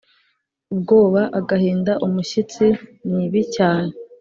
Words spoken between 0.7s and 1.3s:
ubwoba